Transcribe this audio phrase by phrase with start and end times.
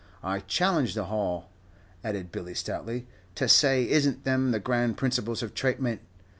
[0.23, 1.51] I challenge the Hall,"
[2.03, 3.05] added Billy, stoutly,
[3.35, 6.01] "to say is n't them the grand principles of 'traitment.'